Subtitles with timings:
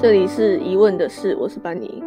[0.00, 2.00] 这里是疑问的事，我是班尼，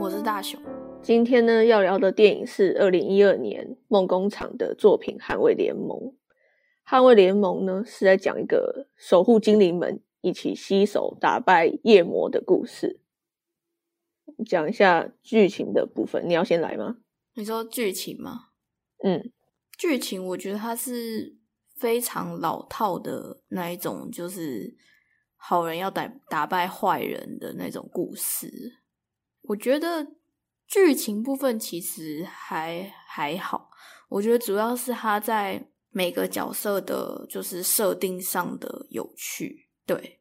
[0.00, 0.60] 我是大雄。
[1.00, 5.96] 今天呢要聊的电影是二零一二年梦工厂的作品《捍卫联盟》。
[6.84, 12.98] 《捍卫联盟》呢是在讲一个守护精灵们一起携手打败夜魔的故事。
[14.44, 16.96] 讲一下剧情的部分，你要先来吗？
[17.34, 18.48] 你说剧情吗？
[19.04, 19.30] 嗯，
[19.78, 21.36] 剧情我觉得它是
[21.76, 24.74] 非常老套的那一种，就是
[25.48, 28.50] 好人要打打败坏人的那种故事。
[29.42, 30.04] 我觉得
[30.66, 33.70] 剧情部分其实还还好，
[34.08, 39.68] 我觉得主要是他在每个角色的，就是设定上的有趣。
[39.86, 40.18] 对，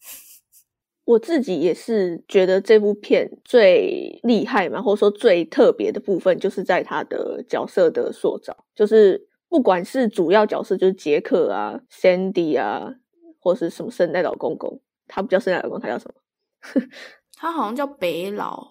[1.06, 12.96] 我自己也是觉得这部片最厉害嘛，或者说最特别的部分，就是在他的角色的塑造，就是不管是主要角色，就是杰克啊、Sandy 啊，
[13.46, 16.82] 或是什么圣诞老公公，他不叫圣诞老公，他叫什么？
[17.38, 18.66] 他好像叫北老。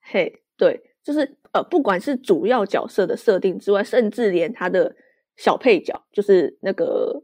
[0.00, 4.96] 嘿，对，就是呃，不管是主要角色的设定之外，甚至连他的
[5.36, 7.22] 小配角，就是那个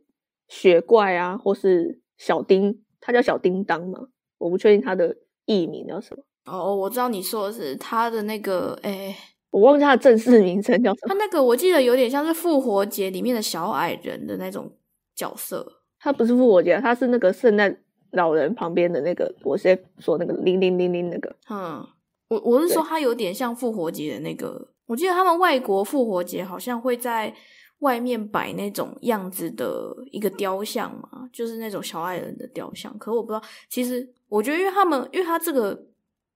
[0.48, 3.98] 雪怪啊，或是小叮，他叫小叮当嘛，
[4.36, 6.22] 我不确定他的艺名叫什么。
[6.44, 9.16] 哦，我知道你说的是他的那个，哎，
[9.50, 11.14] 我忘记他的正式名称叫什么。
[11.14, 14.76] 他那个我记得有点像是复活节里面的小矮人的那种
[15.14, 15.79] 角色。
[16.00, 17.76] 他不是复活节，他是那个圣诞
[18.10, 21.86] 老人旁边的那个，我是在说那个零零零零那个，嗯。
[22.28, 24.68] 我我是说，他有点像复活节的那个。
[24.86, 27.34] 我记得他们外国复活节好像会在
[27.80, 32.96] 外面摆那种样子的一个雕像嘛，就是那种小矮人的雕像。
[32.98, 35.86] 可我不知道，其实我觉得，因为他们，因为他这个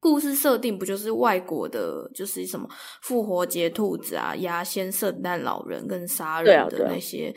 [0.00, 2.68] 故事设定不就是外国的，就是什么
[3.00, 7.32] 复活节兔子啊、牙仙、圣诞老人跟杀人的那些，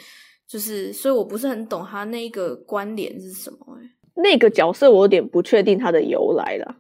[0.48, 3.60] 就是所以我不是很懂他那个关联是什么。
[3.80, 6.78] 哎，那个角色我有点不确定他的由来了。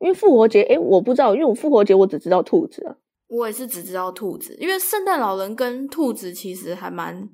[0.00, 2.96] 因为复活节，哎，我不知道，因为我复活节我只知道兔子啊。
[3.28, 7.26] 我也是只知道兔子，因为圣诞老人跟兔子其实还蛮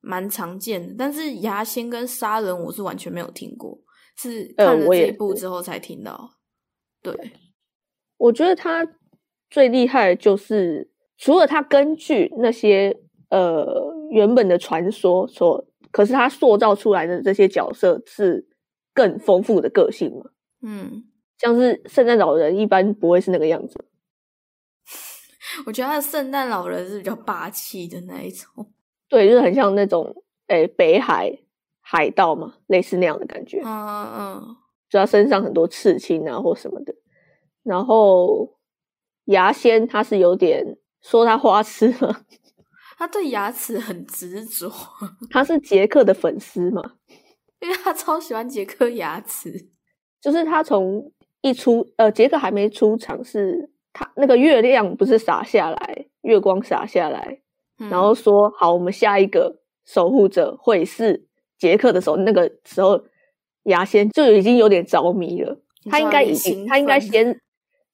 [0.00, 3.78] 蛮常见的，但是牙仙跟杀人我是完全没有听过，
[4.16, 6.30] 是看了这一部之后才听到。
[7.02, 7.14] 对，
[8.16, 8.88] 我觉得他
[9.50, 12.96] 最厉害就是，除了他根据那些
[13.28, 18.46] 呃原本的传说所，可是他塑造出来的这些角色是
[18.94, 20.30] 更丰富的个性嘛。
[20.62, 21.04] 嗯。
[21.36, 23.84] 像是圣诞老人一般不会是那个样子，
[25.66, 28.72] 我觉得他的圣诞老人是比较霸气的那一种，
[29.10, 30.14] 对，就是很像那种
[30.46, 31.36] 诶北海
[31.80, 33.60] 海盗嘛，类似那样的感觉。
[33.64, 34.56] 嗯嗯嗯，
[34.88, 36.94] 就他身上很多刺青啊或什么的。
[37.64, 38.56] 然后
[39.26, 42.24] 牙仙他是有点说他花痴了，
[43.04, 44.72] 他对牙齿很执着。
[45.30, 46.82] 他是杰克的粉丝嘛，
[47.60, 49.68] 因为他超喜欢杰克牙齿，
[50.20, 51.12] 就是他从。
[51.42, 57.42] 一出，呃，杰克还没出场，是他那个月亮不是洒下来，月光洒下来，
[57.90, 61.26] 然后说好，我们下一个守护者会是
[61.58, 62.98] 杰克的时候，那个时候
[63.64, 65.60] 牙仙就已经有点着迷了。
[65.90, 67.38] 他应该已经，他应该先，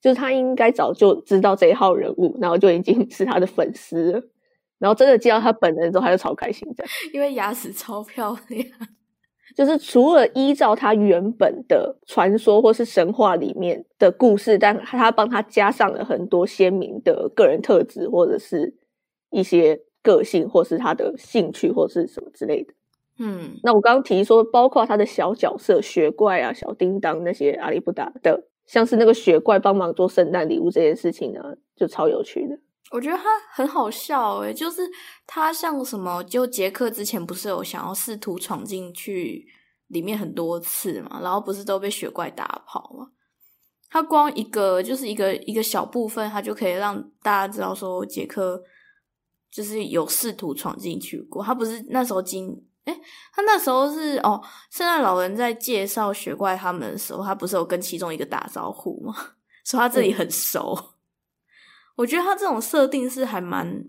[0.00, 4.22] 就是他应该早就知道这一号人物，然后就已经是他的粉丝了。
[4.80, 8.66] 然后真的见到他本人之后，他就超开心的，因为牙齿超漂亮。
[9.56, 18.72] 就是除了依照他原本的传说或是神话里面的故事，但他帮他加上了很多鲜明的个人特质，或者是
[19.30, 22.72] 一些个性，或是他的兴趣，或是什么之类的。
[23.18, 31.42] 嗯，那我刚刚提说，包括他的小角色雪怪啊、小叮当那些阿里不达的，像是那个雪怪帮忙做圣诞礼物这件事情呢，
[31.74, 32.56] 就超有趣的。
[32.90, 34.82] 我觉得他很好笑诶，就是
[35.26, 39.46] 他像什么，就杰克之前不是有想要试图闯进去
[39.86, 43.10] 里面很多次嘛，然后不是都被雪怪打跑嘛？
[43.88, 48.62] 他光一个就是一个一个小部分，他就可以让大家知道说杰克
[49.50, 51.42] 就是有试图闯进去过。
[51.42, 52.48] 他不是那时候经
[52.84, 53.00] 诶，
[53.32, 54.40] 他那时候是哦，
[54.70, 59.14] 圣诞老人在介绍雪怪他们的时候，他不是有跟其中一个打招呼吗？
[59.64, 60.76] 说他这里很熟。
[62.00, 63.84] 我觉得他这种设定是还蛮，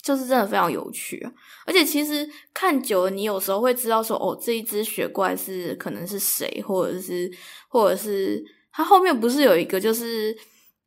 [0.00, 1.30] 就是真的非常有趣啊！
[1.66, 7.30] 而且其实看久了，你有时候会知道说，哦，这一只雪怪是可能是谁，或者是，
[7.68, 10.32] 或者是他后面不是有一个，就是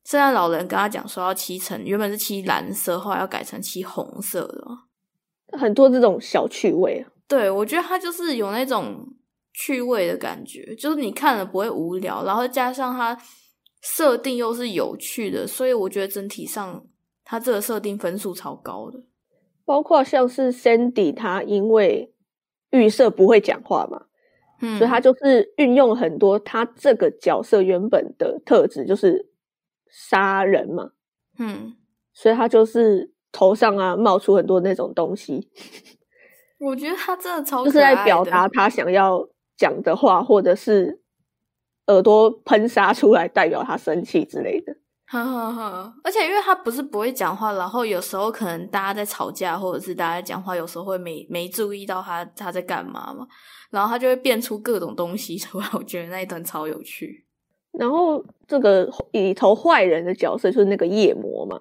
[0.06, 5.60] 圣诞老人跟他讲说要漆成，原本是漆蓝色，后来要改成漆红色的？
[5.60, 7.14] 很多这种小趣味啊！
[7.28, 9.08] 对，我觉得他就是有那种
[9.54, 13.16] 趣味的感觉，就是你看了不会无聊，然后加上他。
[13.84, 16.88] 设定又是有趣的，所以我觉得整体上
[17.26, 19.04] 它这个设定分数超高的。
[19.66, 22.14] 包括像是 Sandy，他因为
[22.72, 24.06] 预设不会讲话嘛，
[24.62, 29.30] 嗯，所以他就是运用很多他这个角色原本的特质，就是
[29.90, 30.92] 杀人嘛，
[31.40, 31.76] 嗯，
[32.14, 35.50] 所以他就是头上啊冒出很多那种东西，
[36.60, 41.02] 我觉得他真的超就是在表达他想要讲的话，或者是
[41.88, 44.76] 耳朵喷砂出来代表他生气之类的。
[45.06, 45.94] 哈哈哈！
[46.04, 53.28] 而且因为他不是不会讲话，然后有时候可能大家在吵架，或者是大家讲话，有时候会没没注意到他他在干嘛嘛，
[53.70, 55.68] 然后他就会变出各种东西出来。
[55.74, 57.28] 我觉得那一段超有趣。
[57.74, 61.60] 然后这个里头坏人的角色就是那个夜魔嘛，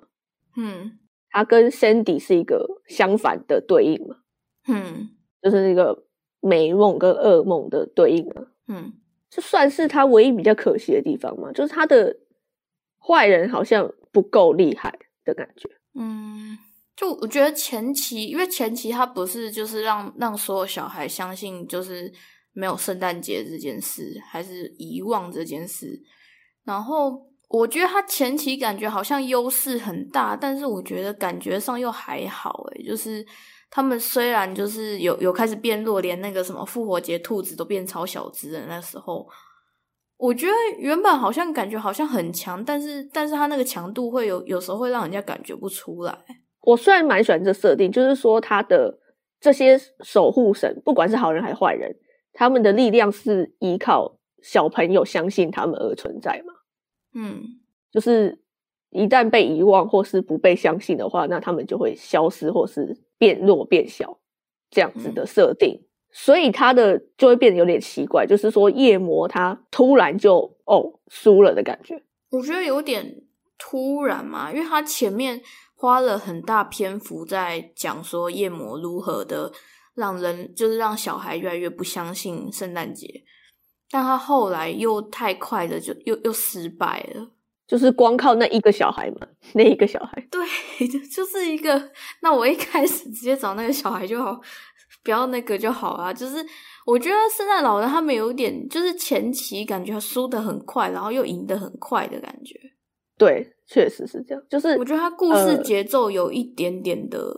[0.57, 0.99] 嗯，
[1.31, 4.17] 他跟 Sandy 是一个相反的对应嘛，
[4.69, 5.11] 嗯，
[5.43, 6.05] 就是那个
[6.41, 8.93] 美梦跟噩梦的对应啊，嗯，
[9.35, 12.15] 就算是他唯一比较可惜的地方嘛，就是他的。
[13.05, 15.69] 坏人好像不够厉害的感觉。
[15.99, 16.57] 嗯，
[16.95, 22.13] 就我觉得前期，因为前期他不是就是让让所有小孩相信就是
[22.53, 26.01] 没有圣诞节这件事，还是遗忘这件事。
[26.63, 32.65] 然后我觉得他前期感觉好像优势很大，但是我觉得感觉上又还好。
[32.75, 33.25] 诶就是
[33.71, 39.29] 他们虽然就是有有开始变弱，连那个什么复活节兔子都变超小只的那时候。
[40.17, 46.17] 我觉得原本好像感觉好像很强，但是但是他那个强度会有有时候会让人家感觉不出来。
[46.63, 48.99] 我虽然蛮喜欢这设定，就是说他的
[49.41, 51.95] 这些守护神，不管是好人还是坏人，
[52.33, 56.52] 他们的力量是依靠小朋友相信他们而存在嘛。
[57.15, 57.61] 嗯，
[57.91, 58.41] 就是
[58.91, 64.19] 一旦被遗忘或是不被相信的话，那他们就会消失或是变弱变小，
[64.71, 65.81] 这样子的设定。
[66.15, 73.23] 所以他的就会变得有点奇怪，就是说夜魔他突然就哦输了的感觉，我觉得有点
[73.57, 75.41] 突然嘛，因为他前面
[75.75, 79.51] 花了很大篇幅在讲说夜魔如何的
[79.95, 83.23] 让人就是让小孩越来越不相信圣诞节，
[83.93, 87.31] 但他后来又太快的就又又失败了，
[87.69, 90.45] 就是光靠那一个小孩嘛，那一个小孩，对，
[91.15, 91.91] 就是一个，
[92.23, 94.41] 那我一开始直接找那个小孩就好。
[95.05, 96.13] 不要那个就好啊！
[96.13, 96.37] 就是
[96.87, 102.55] 我觉得圣诞老人他们有点，就是前期感觉输的很快，然后又赢得很快的感觉。
[103.19, 104.41] 对，确实是这样。
[104.49, 107.35] 就是我觉得他故事节奏有一点点的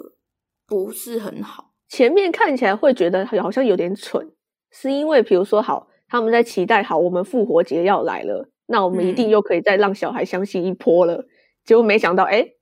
[0.67, 1.73] 不是很好。
[1.89, 4.31] 前面看起来会觉得好像有点蠢，
[4.71, 11.27] 是因为比如说，好他们在期待好我们复活节要来了，那我们一定又可以再让小孩相信一波了。
[11.65, 12.53] 结果没想到，哎，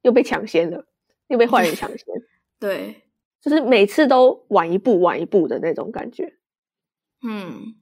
[0.00, 0.86] 又被抢先了，
[1.28, 2.06] 又被坏人抢先。
[2.58, 3.02] 对。
[3.38, 6.32] 就是每次都晚一步，晚一步的那种感觉。
[7.22, 7.74] 嗯，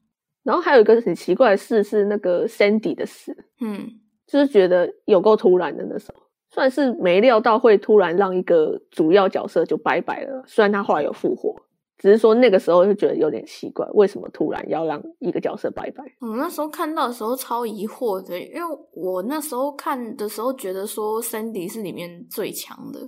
[0.43, 6.20] 然后还有一个很奇怪的事是那个 Sandy 的死，嗯，就是觉得有够突然的那时候，
[6.50, 10.43] 算是没料到会突然让一个主要角色就拜拜了。
[10.49, 11.55] 虽然他后来有复活，
[12.04, 16.04] 只是说那个时候就觉得有点奇怪，为什么突然要让一个角色拜拜？
[16.20, 23.00] 我那时候看到的时候超疑惑的，因为我那时候看的时候觉得说 Sandy 是里面最强的，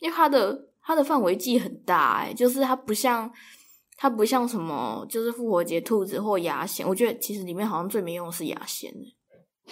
[0.00, 0.68] 因为他的。
[0.82, 3.30] 它的范围计很大哎，就是它不像
[3.98, 6.88] 它不像什么，就是复活节兔子或牙仙。
[6.88, 8.90] 我觉得其实里面好像最没用的是牙仙。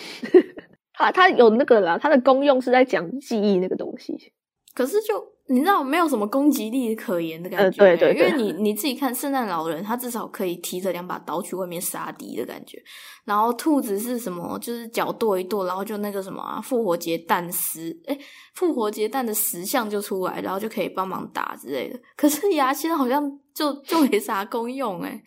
[0.92, 4.32] 它它有那个啦，它的功用是在讲记忆那个东西。
[4.75, 5.38] 可是就。
[5.50, 12.83] 你知道没有什么攻击力可言的感觉，对对，因为你你自己看圣诞老人，他至少可以提着两把刀去外面杀敌的感觉。
[13.25, 14.59] 然后兔子是什么？
[14.59, 18.19] 就是脚跺一跺，然后就那个什么复活节蛋石，哎，
[18.55, 21.99] 复活节蛋的石像就出来，然后就可以帮忙打之类的。
[22.14, 25.23] 可是牙签好像就就没啥功用哎。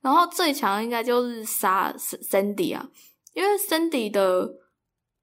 [0.00, 2.88] 然后最强应该就是杀 Sandy 啊，
[3.34, 4.48] 因为 Sandy 的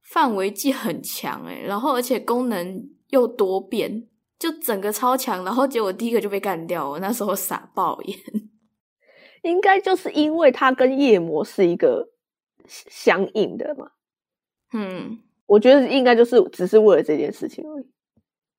[0.04, 4.08] 范围计很强哎，然后而且功能又多变。
[4.38, 7.00] 就整个超强，然后结果第一个就被干掉了。
[7.00, 8.20] 那时候傻爆眼，
[9.44, 12.10] 应该就是因为他跟夜魔是一个
[12.68, 13.88] 相应的嘛。
[14.74, 17.86] 嗯，我觉得应该就是只是为了这件事情而已，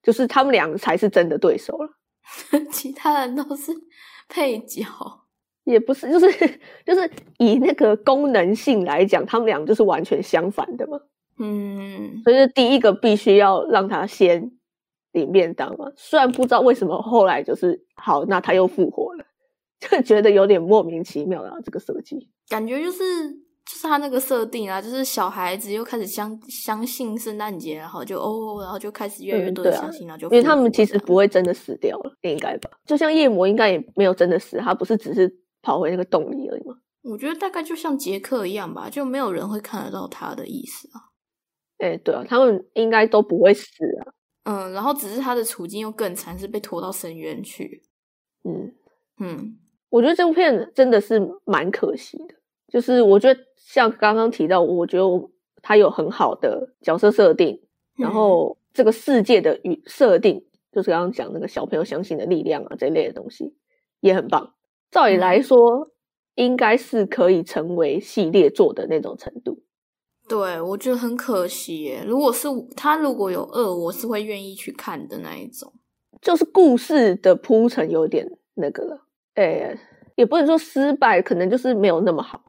[0.03, 1.91] 就是他们两个才是真的对手了，
[2.73, 3.71] 其他人都是
[4.29, 4.87] 配角，
[5.65, 10.99] 也不是，就是就是以那个功能性来讲，他们俩就是完全相反的嘛。
[11.39, 14.56] 嗯，所以第一个必须要让他先。
[15.17, 19.25] 领便当嘛，虽然不知道为什么后来就是好，那他又复活了，
[19.81, 21.57] 就觉得有点莫名其妙啊。
[21.65, 23.31] 这个设计感觉就是
[23.65, 32.71] 就是他那个设定啊，就是小孩子又开始相相信圣诞节，然后就哦，然后就开始越来越多的相信，然后就因为他们其实不会真的死掉了，应该吧？
[32.85, 36.77] 就像夜魔应该也没有真的死，他不是只是跑回那个洞里而已吗？
[37.03, 41.01] 我觉得大概就像杰克一样吧，就没有人会看得到他的意思啊。
[41.79, 43.67] 哎，对啊，他们应该都不会死
[44.01, 44.13] 啊。
[44.49, 47.83] 嗯，然后只是他的处境又更惨，是被拖到深渊去。
[48.45, 48.73] 嗯
[49.19, 49.59] 嗯，
[49.91, 52.35] 我觉得这部片真的是蛮可惜的。
[52.69, 55.05] 就是我觉得像刚刚提到，我觉得
[55.63, 57.61] 他有很好的角色设定，
[57.99, 63.57] 然后这个世界的与设定，就是刚刚讲那个小朋友相信的力量啊这一类的东西
[63.99, 64.55] 也很棒。
[64.93, 65.91] 照理来说，
[66.37, 69.65] 应该是可以成为系列作的那种程度。
[70.29, 72.05] 对，我觉得很可惜耶。
[72.07, 75.73] 如果是他如果有二，我是会愿意去看的那一种。
[76.21, 79.79] 就是故事的铺陈有点那个了，哎，
[80.17, 82.43] 也不能说失败，可能就是没有那么好。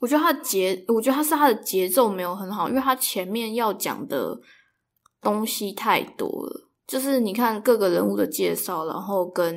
[0.00, 4.40] 我觉得他的节，我觉得他是他的节奏没有很好，因为他前面要讲的
[5.20, 6.70] 东西太多了。
[6.86, 9.54] 就是你看各个人物的介绍，然后跟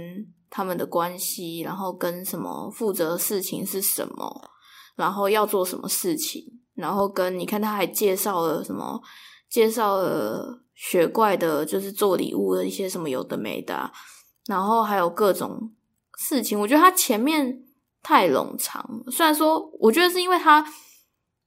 [0.50, 4.50] 他们的关系，然后跟什么负责事情是什么，
[4.98, 6.44] 然后要做什么事情，
[6.82, 9.00] 然后跟你看他还介绍了什么，
[9.50, 13.90] 介绍了雪怪的，就是做礼物的一些什么有的没的，
[14.48, 15.72] 然后还有各种
[16.18, 16.60] 事情。
[16.60, 17.64] 我觉得他前面。
[18.04, 20.66] 太冗长，虽然说我觉得是因为他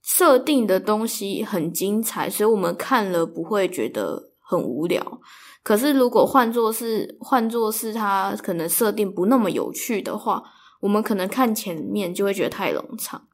[0.01, 5.19] 设定的东西很精彩，所以我们看了不会觉得很无聊。
[5.63, 10.41] 可是如果换作是换作是他可能设定不那么有趣的话，
[10.79, 13.27] 我们可能看前面就会觉得太冗长。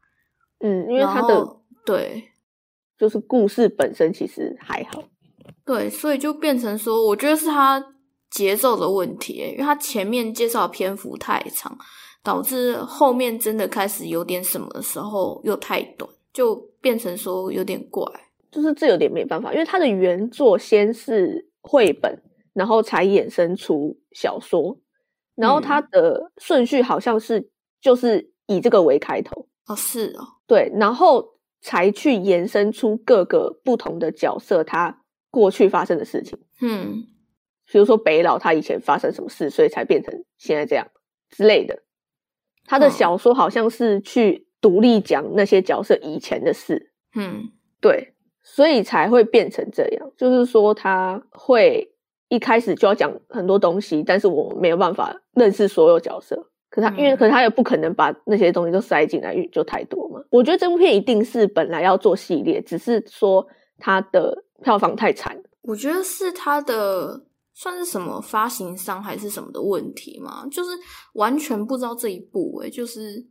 [0.62, 2.32] 嗯，因为他的对，
[2.98, 5.04] 就是故事本身其实还好。
[5.66, 7.96] 对，所以就变成说，我觉得是他
[8.30, 11.78] 节奏的问题，因为他前面介绍篇幅太长。
[12.24, 18.06] 导致后面真的开始有点什么的时候又太短，就变成说有点怪，
[18.52, 22.16] 就是这有点没办法，因为他的原作先是绘本，
[22.54, 24.78] 然后才衍生出小说，
[25.34, 27.50] 然后它的顺序好像是
[27.82, 31.28] 就是以这个为开头哦，是哦，对，然后
[31.62, 37.06] 才去延伸出各个不同的角色他过去发生的事情，嗯，
[37.72, 40.88] 比如说北老他以前发生什么事，所以才变成现在这样
[41.30, 41.84] 之类的。
[42.66, 48.14] 他的小说好像是去独立讲那些角色以前的事，嗯，对，
[48.44, 50.12] 所以才会变成这样。
[50.18, 51.94] 就是说他会
[52.30, 56.51] 一开始就要讲很多东西，但是我没有办法认识所有角色。
[56.72, 60.20] 可他因为可他也不可能把那些东西都塞进来，因为就太多嘛。
[60.32, 63.46] 我觉得这部片一定是本来要做系列，只是说
[63.78, 65.40] 它的票房太惨。
[65.62, 67.28] 我觉得是它的。
[67.54, 70.48] 算是什么发行商还是什么的问题嘛？
[70.50, 70.72] 就是
[71.14, 73.24] 完全不知道这一部诶，就是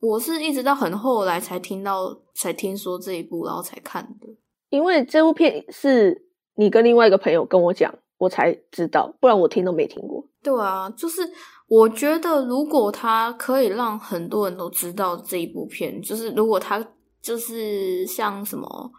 [0.00, 4.26] 我是一直到很后来才听到，才听说这一部，然后才看的。
[4.70, 10.26] 因为这部片是你跟另外一个朋友跟我讲，我才知道，不然我听都没听过。
[10.42, 11.22] 对啊，就是
[11.66, 16.86] 我觉得如果他可以让很多人都知道这一部片，就是如果他
[17.20, 18.66] 就是像什么《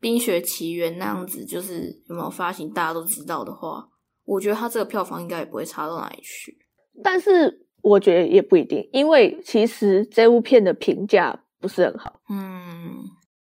[0.00, 3.88] 冰雪奇缘》那样子，就是有没有发行大家都知道的话。
[4.24, 6.58] 我觉得他这个票房应该也不会差到哪里去，
[7.00, 13.04] 但是我觉得也不一定，因为其实这部片的评价不是很好，嗯，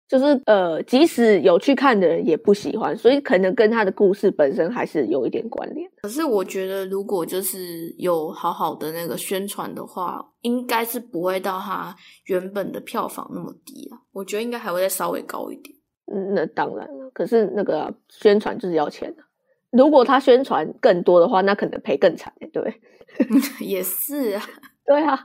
[0.08, 5.90] 就是呃，即使有去看的人也不喜欢，所以可能跟他的故事本身还是有一点关联。
[6.02, 11.94] 可是我觉得，如果就是有好好的那个宣传的话，应该是不会到他
[12.28, 14.00] 原本的票房那么低啊。
[14.14, 15.76] 我觉得应该还会再稍微高一点。
[16.10, 19.24] 嗯，那当然了，可是那个宣传就是要钱的。
[19.72, 22.80] 如果他宣传更多的话，那可能赔更惨，对
[23.60, 24.42] 也是啊，
[24.88, 25.20] 对啊，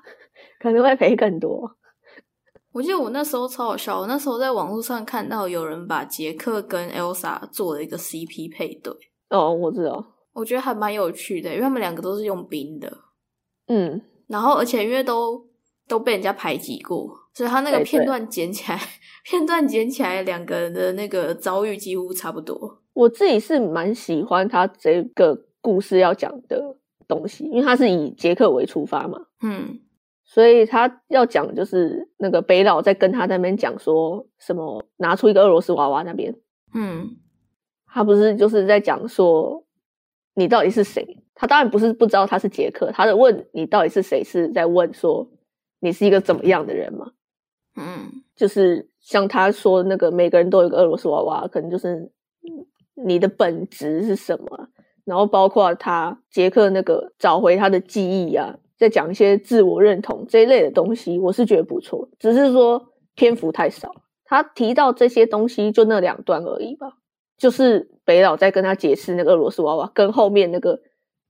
[0.59, 1.71] 可能会赔更多。
[2.73, 8.93] 我记得我那时候超好笑，我那时候在网络上看到有人把杰克跟 Elsa 做了一个 CP 配对。
[9.29, 12.91] 哦，我知道，我觉得还蛮有趣的，因为他们两个都是用冰的，
[13.69, 15.47] 嗯，然后而且因为都
[15.87, 18.81] 都被人家排挤过，所以他那个片段剪起来，
[19.25, 22.79] 片段剪起来，两个人的那个遭遇几乎差不多。
[22.95, 26.77] 我自己是蛮喜欢他这个故事要讲的
[27.09, 29.81] 东西，因为他是以杰克为出发嘛，嗯，
[30.33, 36.35] 所以他要讲就是那个北岛在跟他那边讲说什么，拿出一个俄罗斯娃娃那边，
[36.73, 37.19] 嗯，
[37.87, 39.67] 他不是就是在讲说
[40.35, 41.23] 你到底是谁？
[41.35, 45.29] 他当然不是不知道他是杰克，他的问你到底是谁是在问说
[45.81, 47.13] 你是一个怎么样的人嘛，
[47.77, 52.11] 嗯，就是像他说那个每个人都有一个俄罗斯娃娃，可能就是
[52.95, 54.71] 你的本质是什么？
[55.05, 62.09] 然后包括他杰克那个找回他的记忆啊，在讲一些自我认同这一类的东西，我是觉得不错。
[62.19, 66.99] 只是说篇幅太少，他提到这些东西就那两段而已吧。
[67.39, 70.81] 就是北老在跟他解释那个俄罗斯娃娃，跟后面那个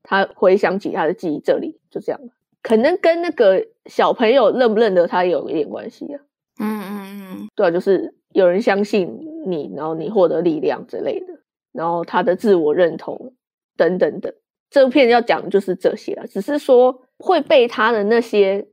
[0.03, 2.21] 他回想起他的记忆，这里就这样
[2.63, 6.21] 可能跟那个小朋友认不认得他有一点关系啊。
[6.59, 11.27] 嗯嗯嗯，对啊，就是有人相信你，然后你获得力量之类的。
[11.73, 13.33] 然后他的自我认同
[13.77, 14.31] 等等等，
[14.69, 16.27] 这部片要讲的就是这些啊。
[16.27, 18.67] 只是说会被他的那些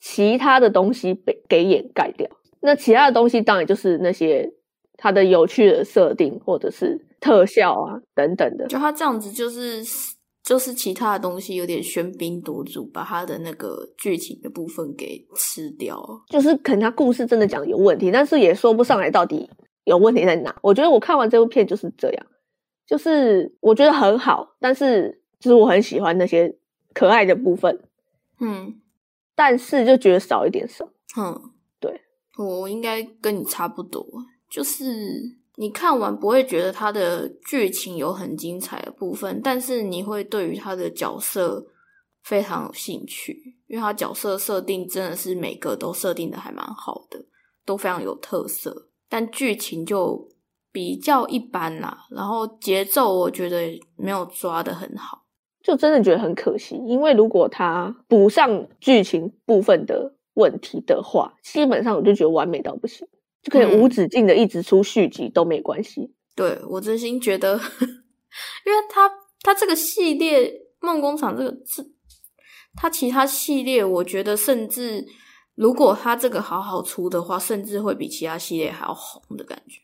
[0.00, 2.26] 其他的东西被给掩盖掉。
[2.60, 4.50] 那其他的东西当然就是那些
[4.96, 8.66] 它的有趣的设定或者是特效啊等等的。
[8.66, 9.82] 就他这样子，就是
[10.42, 16.02] 就是其他的东西有点喧宾夺主，把他的那个剧情的部分给吃掉。
[16.28, 19.48] 就是可能他故事真的讲有问题，但是也说不上来到底
[19.84, 20.54] 有问题在哪。
[20.62, 22.26] 我觉得我看完这部片就是这样，
[22.86, 26.54] 就是我觉得很好，但是就是我很喜欢那些
[26.92, 27.80] 可爱的部分，
[28.40, 28.80] 嗯，
[29.34, 30.90] 但是就觉得少一点什么。
[31.16, 31.40] 嗯，
[31.78, 32.00] 对，
[32.38, 34.04] 我应该跟你差不多，
[34.50, 34.84] 就是
[35.56, 41.64] 你看完不会觉得它的剧情有很精彩的部分，但是你会对于它的角色
[42.22, 47.18] 非常有兴趣，因为他角色设定真的是每个都设定的还蛮好的，
[47.64, 50.28] 都非常有特色，但剧情就
[50.70, 52.06] 比较一般啦。
[52.10, 55.19] 然后节奏我觉得没有抓的很好，
[55.70, 56.74] 就真的觉得很可惜。
[56.84, 63.06] 因为如果他补上剧情部分的问题的话，基本上我就觉得完美到不行，
[63.40, 66.12] 就可以无止境的一直出续集都没关系。
[66.34, 69.08] 对我真心觉得，因为他
[69.42, 70.42] 他这个系列
[70.80, 71.86] 《梦工厂》这个是，
[72.74, 75.06] 他其他系列我觉得甚至
[75.54, 79.80] 如果他这个好好出的话，甚至会比其他系列还要红的感觉。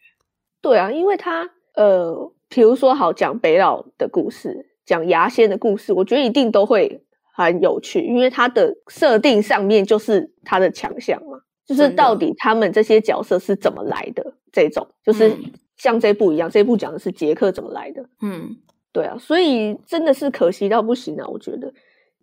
[0.61, 7.03] 对啊，因为他呃，比如说好讲北老的故事，讲牙仙的故事，我觉得一定都会
[7.35, 18.09] 很有趣，因为它的设定上面就是它的强项嘛，就是到底他们这些角色是怎么来的这种，就是嗯像这部一样，这部讲的是杰克怎么来的。
[18.23, 18.57] 嗯
[18.93, 21.27] 对啊，所以真的是可惜到不行啊！
[21.29, 21.71] 我觉得，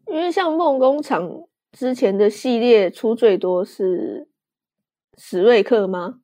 [0.08, 1.30] 因为像梦工厂
[1.72, 4.28] 之前的系列出最多是
[5.20, 6.16] 史瑞克吗？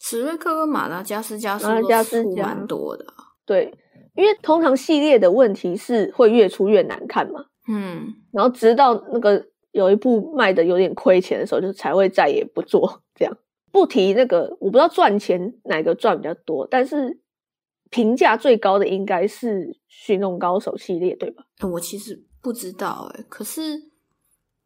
[0.00, 3.36] 史瑞克跟马达加斯加斯加出蛮多的啊。
[3.44, 3.74] 对，
[4.18, 13.36] 因为通常系列的问题是会越出越难看嘛，嗯然后直到那个有一部卖的有点亏钱的时候，就才会再也不做这样。
[13.70, 17.20] 不提那个，我不知道赚钱哪个赚比较多，但是
[17.90, 21.44] 评价最高的应该是《驯龙高手》系列，对吧？
[21.60, 23.60] 呃我其实不知道哎、可是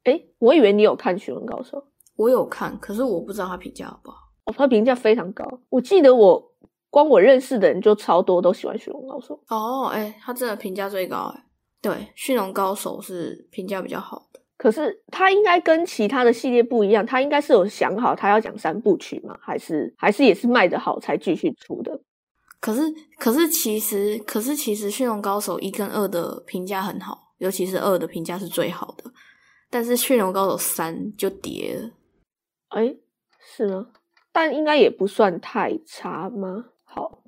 [0.05, 1.77] 诶，我以为你有看《驯龙高手》。
[2.17, 4.17] 我有看，可是我不知道他评价好不好。
[4.47, 5.61] 哦，他评价非常高。
[5.69, 6.52] 我记得我
[6.93, 9.35] 光我认识的人就超多都喜欢《驯龙高手》。
[9.57, 11.45] 哦，哎、他真的评价最高哎。
[11.81, 14.41] 对，《驯龙高手》是评价比较好的。
[14.59, 19.35] 可是他应该跟其他的系列不一样，他应该是有想好他要讲三部曲吗？
[19.41, 21.99] 还是还是也是卖得好才继续出的？
[22.61, 22.83] 可是，
[23.19, 29.11] 可是其实，可是其实《驯龙高手》一跟二的评价很好，尤其是二的评价是最好的。
[29.71, 31.91] 但是《驯龙高手三》就跌了。
[32.69, 32.95] 哎，
[33.41, 33.87] 是吗？
[34.31, 36.67] 但应该也不算太差吗？
[36.95, 37.23] 好，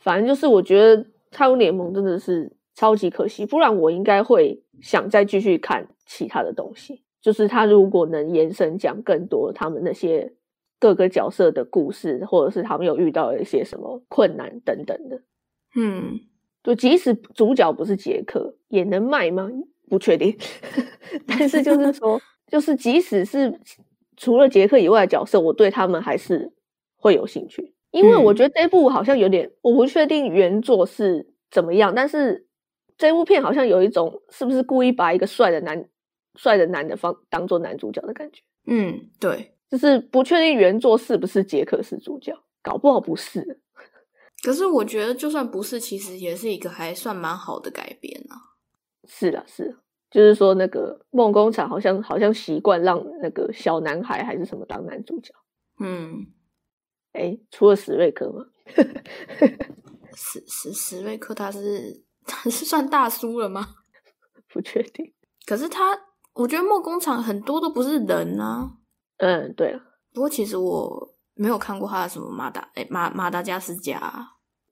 [0.00, 7.04] 反正就是我觉得《太空联盟》真的是超级可惜，不然我应该会想再继续看其他的东西。
[7.20, 10.32] 就是他如果能延伸讲更多他们那些
[10.80, 15.22] 各个角色的故事，或者是他们有遇到一些什么困难等等的。
[15.76, 16.20] 嗯，
[16.64, 19.48] 就即使主角不是杰克，也能卖吗？
[19.88, 20.36] 不确定。
[21.28, 23.60] 但是就是说，就是即使是
[24.16, 26.52] 除了杰克以外的角色，我对他们还是
[26.96, 32.46] 会有兴趣，因为我嗯觉得这部好像有点，我不确定原作是怎么样，但是
[32.96, 35.88] 这部片好像有一种是不是故意把一个帅的男
[36.36, 39.52] 帅的男的方当做男主角的感觉，嗯，对。
[39.68, 42.32] 就是不确定原作是不是杰克是主角，
[42.62, 43.60] 搞不好不是。
[44.44, 48.36] 可是我觉得，就算不是，其实也是一个还算蛮好的改编啊。
[49.08, 49.76] 是啦，是啦，
[50.08, 55.34] 就是说那个梦工厂好像好像习惯让那个小男孩还是什么当男主角。
[55.80, 56.24] 嗯，
[57.16, 58.44] 哎，除了史瑞克吗？
[60.14, 63.66] 史史史瑞克他是他是算大叔了吗？
[64.52, 65.12] 不确定。
[65.46, 65.98] 可是他，
[66.34, 68.70] 我觉得梦工厂很多都不是人啊。
[69.18, 69.80] 嗯，对了，
[70.12, 74.26] 不过其实我没有看过他的什么马达诶马马达加斯加啊、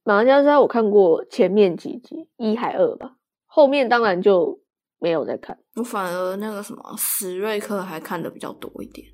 [0.05, 4.61] 马达加斯加我看过前面几集，一还二吧，后面当然就
[4.99, 5.59] 没有在看。
[5.77, 9.07] 我反而那个什么史瑞克还看的比较多一点。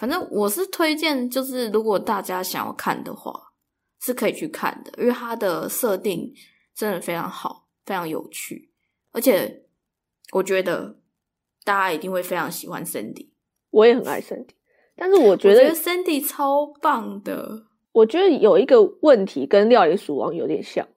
[0.00, 3.52] 反正我是推荐，就是如果大家想要看的话，
[4.00, 6.32] 是可以去看的，因为它的设定
[6.74, 8.72] 真的非常好，非常有趣，
[9.12, 9.66] 而且
[10.32, 10.96] 我觉得
[11.64, 13.28] 大家一定会非常喜欢 Cindy。
[13.68, 14.54] 我也很爱 Cindy，
[14.96, 17.66] 但是我觉得 Cindy 超棒的。
[17.92, 20.88] 我觉得有一个问题跟《料理鼠王》有点像，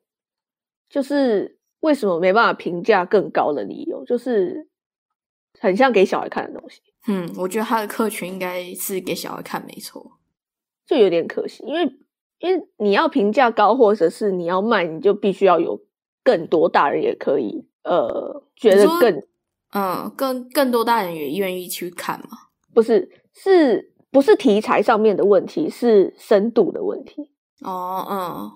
[0.89, 4.69] 就是为什么没办法评价更高的理由，就是
[5.59, 10.19] 很像给小孩看的东西，嗯，我觉得他的客群应该是给小孩看，没错。
[10.85, 11.63] 就有点可惜。
[11.65, 11.83] 因为
[12.39, 15.81] 因为你要评价高，或者是你要卖，你就必须要有
[16.23, 19.23] 更多大人也可以呃觉得更
[19.73, 22.37] 嗯，更更多大人也愿意去看嘛？
[22.73, 25.69] 不是，是不是题材上面的问题？
[25.69, 27.31] 是深度的问题。
[27.61, 28.51] 哦，嗯，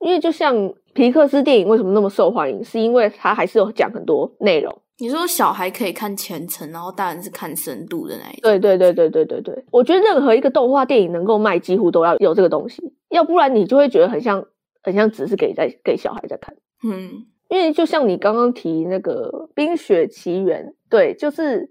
[0.00, 4.82] 因为就像皮克斯电影为什么那么受欢迎，是因为它还是有讲很多内容。
[5.00, 8.40] 你说小孩可以看前程，然后大人是看深度的那一种。
[8.42, 14.44] 对对对对对对对，我觉得任何一个动画电影能够卖，几乎都要有这个东西，要不然你就会觉得很像
[14.82, 16.56] 很像只是给在给小孩在看。
[16.82, 21.70] 嗯，因为就像你刚刚提那个《冰雪奇缘》，对，就是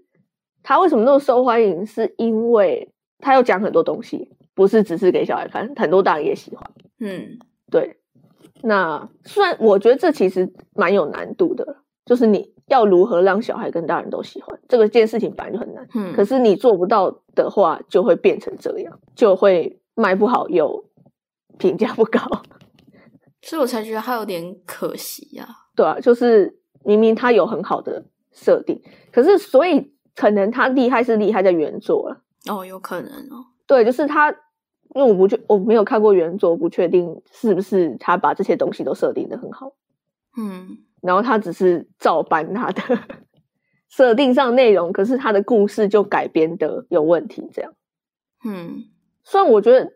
[0.62, 6.70] 它为什么那么受欢迎，是因为它要讲很多东西，不是只是给小孩看，很多大人也喜欢。
[7.00, 7.38] 嗯，
[7.70, 7.96] 对。
[8.62, 15.86] 那虽然我觉得这其实蛮有难度的，就是你要如何让小孩跟大人都喜欢这个件事情本来就很难。
[15.94, 20.84] 嗯可是你做不到的话，就会变成这样，就会卖不好又
[21.58, 22.20] 评价不高。
[23.42, 32.22] 所以我才觉得他有点可惜呀、对啊，就是明明他有很好的设定，可是所以可能他厉害是厉害在原作了。
[32.50, 33.46] 哦，有可能哦。
[33.66, 34.30] 对，就是他，
[34.94, 39.72] 因为我不确我没有看过原作，不确定是不是他把这些东西都设定的很好，
[40.36, 42.82] 嗯然后他只是照搬他的
[43.88, 47.48] 设定上内容，可是他的故事就改编的有问题。
[47.52, 47.72] 这样，
[48.44, 48.84] 嗯
[49.24, 49.92] 虽然我觉得，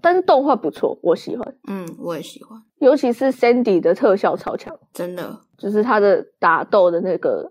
[0.00, 4.78] 但是动画不错，我喜欢，嗯，我也喜欢，尤其是 Sandy 的特效超强。
[4.92, 5.40] 真的。
[5.56, 7.50] 就是他的打斗的那个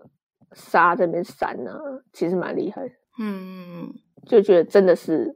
[0.52, 1.80] 沙这边闪啊，
[2.12, 3.92] 其实蛮厉害的，嗯，
[4.26, 5.34] 就觉得真的是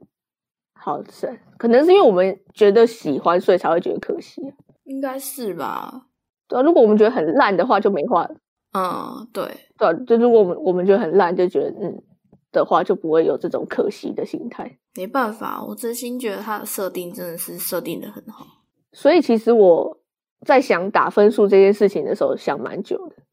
[0.73, 1.37] 好神。
[1.57, 4.53] 可能是因为我们觉得喜欢，所以才会觉得可惜啊。
[4.85, 6.08] 应该是吧。
[6.49, 8.35] 对啊，如果我们觉得很烂的话，就没话了。
[8.73, 9.45] 嗯，对，
[9.77, 12.03] 对啊，就如果我们我们觉得很烂，就觉得嗯
[12.51, 14.77] 的话，就不会有这种可惜的心态。
[14.95, 18.45] 没办法，我真心觉得它的设定真的是设定的很好。
[18.91, 19.99] 所以其实我
[20.45, 23.15] 在想打分数这件事情的时候，想蛮久的。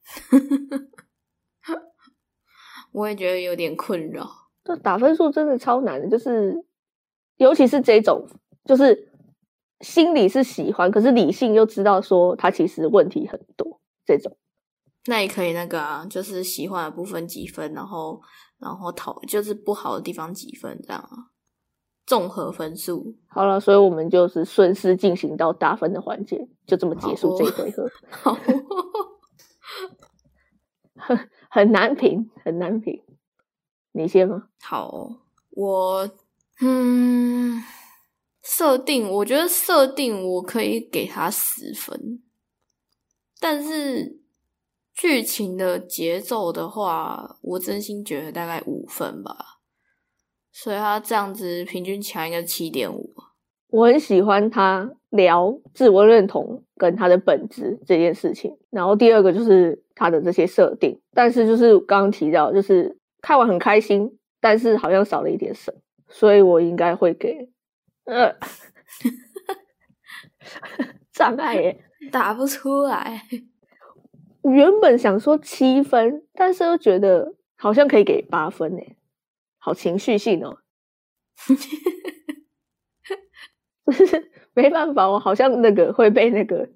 [2.93, 4.29] 我也觉得有点困扰。
[4.65, 6.65] 就打分数真的超难的，就是
[7.37, 8.27] 尤其是这种，
[8.65, 9.09] 就是
[9.81, 14.37] 心里是喜欢，可是理性又知道说他其实问题很多这种。
[15.07, 18.21] 那也可以那个啊，就是喜欢的部分几分，然后
[18.59, 21.31] 然后讨就是不好的地方几分这样啊，
[22.05, 23.15] 综合分数。
[23.29, 27.89] 好了，所以我们就是顺势进行到打分的环节，就这么结束这一回合。
[28.11, 28.37] 好，
[30.97, 33.03] 很 很难评，很难评。
[33.93, 34.49] 你先吗？
[34.61, 35.17] 好哦，
[35.51, 36.11] 我
[36.61, 37.63] 嗯，
[38.49, 42.23] 设定我觉得设定我可以给他十分，
[43.41, 44.21] 但是
[44.95, 49.59] 剧情的节奏的话，我真心觉得大概五分吧，
[50.53, 53.13] 所以他这样子平均起来应该七点五。
[53.69, 58.57] 我很喜欢他聊自我认同跟他的本质这件事情。
[58.71, 67.51] 然后第二个就是他的这些设定，但是就是刚刚提到，就是看完很开心，但是好像少了一点什么，所以我应该会给
[68.07, 68.35] 呃
[71.13, 71.83] 障碍耶。
[72.13, 73.23] 打不出来，
[74.43, 78.97] 我原本想说七分，但是又觉得好像可以给八分诶，
[79.59, 80.59] 好情绪性哦。
[83.87, 86.69] 就是没办法，我好像那个会被那个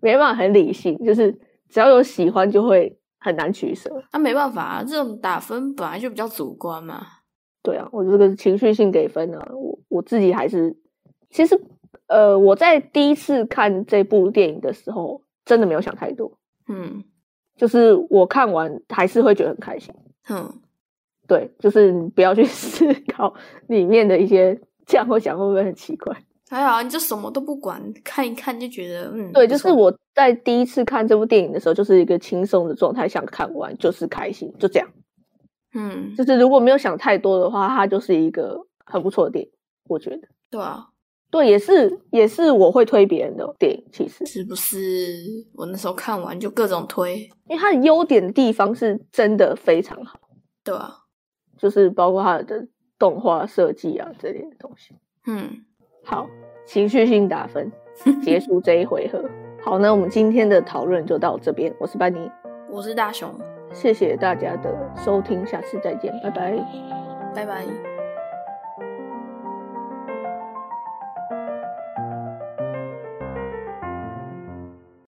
[0.00, 1.32] 没办法很理性，就是
[1.68, 3.90] 只要有喜欢就会很难取舍。
[4.12, 7.04] 那、没办法、啊，这种打分本来就比较主观嘛。
[7.62, 10.76] 对啊，我这个情绪性给分啊，我我自己还是
[11.30, 11.60] 其实
[12.06, 17.04] 呃，我在第一次看这部电影的时候，真的没有想太多，嗯
[17.56, 19.94] 就是我看完还是会觉得很开心。
[20.30, 20.50] 嗯，
[21.28, 23.34] 对，就是你不要去 思考
[23.68, 26.16] 里面的一些，这样我想会不会很奇怪？
[26.48, 34.88] 还好啊，你就什么都不管，看一看就觉得嗯，对，就是我在第一次看这部电影的时候，就是一个轻松的状态，想看完就是开心，就这样。
[35.74, 39.50] 嗯，就是如果没有想太多的话，它就是一个很不错的电影，
[39.88, 40.28] 我觉得。
[40.50, 40.88] 对啊，
[41.30, 45.14] 对，也是也是我会推别人的电影，其实，是不是？
[45.54, 50.18] 我那时候看完就各种推，因为它的优点的地方是真的非常好，
[50.64, 50.92] 对啊，
[51.56, 52.66] 就是包括它的
[52.98, 54.94] 动画设计啊这类的东西。
[55.26, 55.64] 嗯，
[56.04, 56.28] 好，
[56.66, 57.70] 情绪性打分，
[58.22, 59.24] 结束这一回合。
[59.62, 61.72] 好，那我们今天的讨论就到这边。
[61.78, 62.28] 我是班尼，
[62.70, 63.32] 我是大雄，
[63.72, 66.56] 谢谢大家的收听，下次再见，拜拜。
[67.34, 67.89] 拜拜。